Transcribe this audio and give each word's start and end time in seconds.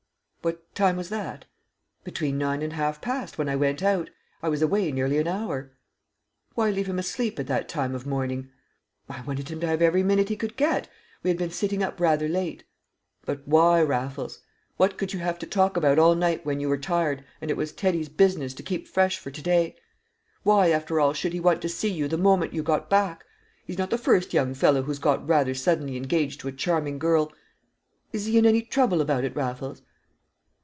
"What 0.43 0.73
time 0.73 0.97
was 0.97 1.09
that?" 1.09 1.45
"Between 2.03 2.39
nine 2.39 2.63
and 2.63 2.73
half 2.73 2.99
past 2.99 3.37
when 3.37 3.47
I 3.47 3.55
went 3.55 3.83
out. 3.83 4.09
I 4.41 4.49
was 4.49 4.63
away 4.63 4.91
nearly 4.91 5.19
an 5.19 5.27
hour." 5.27 5.73
"Why 6.55 6.71
leave 6.71 6.89
him 6.89 6.97
asleep 6.97 7.39
at 7.39 7.45
that 7.45 7.69
time 7.69 7.93
of 7.93 8.07
morning?" 8.07 8.49
"I 9.07 9.21
wanted 9.21 9.49
him 9.49 9.59
to 9.59 9.67
have 9.67 9.83
every 9.83 10.01
minute 10.01 10.29
he 10.29 10.35
could 10.35 10.57
get. 10.57 10.89
We 11.21 11.29
had 11.29 11.37
been 11.37 11.51
sitting 11.51 11.83
up 11.83 11.99
rather 11.99 12.27
late." 12.27 12.63
"But 13.23 13.47
why, 13.47 13.83
Raffles? 13.83 14.41
What 14.77 14.97
could 14.97 15.13
you 15.13 15.19
have 15.19 15.37
to 15.39 15.45
talk 15.45 15.77
about 15.77 15.99
all 15.99 16.15
night 16.15 16.43
when 16.43 16.59
you 16.59 16.69
were 16.69 16.77
tired 16.77 17.23
and 17.39 17.51
it 17.51 17.57
was 17.57 17.71
Teddy's 17.71 18.09
business 18.09 18.55
to 18.55 18.63
keep 18.63 18.87
fresh 18.87 19.19
for 19.19 19.29
to 19.29 19.41
day? 19.43 19.75
Why, 20.41 20.71
after 20.71 20.99
all, 20.99 21.13
should 21.13 21.33
he 21.33 21.39
want 21.39 21.61
to 21.61 21.69
see 21.69 21.91
you 21.91 22.07
the 22.07 22.17
moment 22.17 22.51
you 22.51 22.63
got 22.63 22.89
back? 22.89 23.25
He's 23.67 23.77
not 23.77 23.91
the 23.91 23.97
first 23.99 24.33
young 24.33 24.55
fellow 24.55 24.81
who's 24.81 24.97
got 24.97 25.27
rather 25.27 25.53
suddenly 25.53 25.97
engaged 25.97 26.39
to 26.41 26.47
a 26.47 26.51
charming 26.51 26.97
girl; 26.97 27.31
is 28.11 28.25
he 28.25 28.39
in 28.39 28.47
any 28.47 28.63
trouble 28.63 29.01
about 29.01 29.23
it, 29.23 29.35
Raffles?" 29.35 29.83